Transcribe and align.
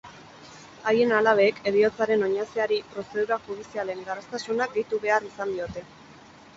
Haien 0.91 1.13
alabek 1.17 1.59
heriotzaren 1.71 2.29
oinazeari 2.29 2.81
prozedura 2.95 3.41
judizialen 3.47 4.05
garraztasuna 4.11 4.73
gehitu 4.77 5.05
behar 5.09 5.33
izan 5.33 5.59
diote. 5.59 5.91